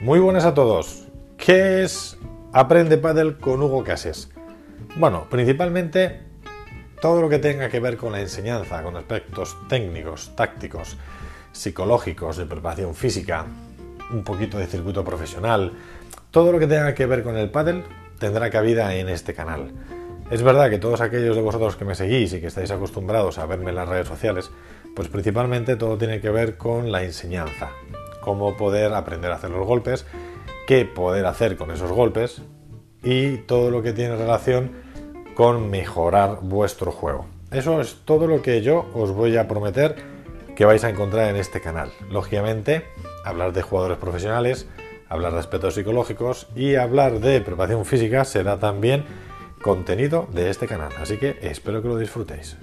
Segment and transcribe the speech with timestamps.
[0.00, 1.08] Muy buenas a todos.
[1.36, 2.16] ¿Qué es
[2.54, 4.30] Aprende Paddle con Hugo Cases?
[4.96, 6.22] Bueno, principalmente
[7.02, 10.96] todo lo que tenga que ver con la enseñanza, con aspectos técnicos, tácticos,
[11.52, 13.44] psicológicos, de preparación física,
[14.10, 15.74] un poquito de circuito profesional,
[16.30, 17.84] todo lo que tenga que ver con el paddle
[18.18, 19.70] tendrá cabida en este canal.
[20.30, 23.44] Es verdad que todos aquellos de vosotros que me seguís y que estáis acostumbrados a
[23.44, 24.50] verme en las redes sociales,
[24.96, 27.68] pues principalmente todo tiene que ver con la enseñanza,
[28.20, 30.06] cómo poder aprender a hacer los golpes,
[30.66, 32.42] qué poder hacer con esos golpes
[33.02, 34.72] y todo lo que tiene relación
[35.34, 37.26] con mejorar vuestro juego.
[37.50, 39.96] Eso es todo lo que yo os voy a prometer
[40.54, 41.90] que vais a encontrar en este canal.
[42.10, 42.84] Lógicamente,
[43.24, 44.68] hablar de jugadores profesionales,
[45.08, 49.04] hablar de aspectos psicológicos y hablar de preparación física será también
[49.62, 50.92] contenido de este canal.
[51.00, 52.56] Así que espero que lo disfrutéis.